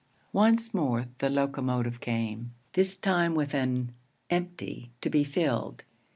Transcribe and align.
Once 0.33 0.73
more 0.73 1.09
the 1.19 1.29
locomotive 1.29 1.99
came, 1.99 2.55
this 2.73 2.97
time 2.97 3.35
with 3.35 3.53
an 3.53 3.91
'empty' 4.31 4.91
to 4.99 5.11
be 5.11 5.23
filled. 5.23 5.83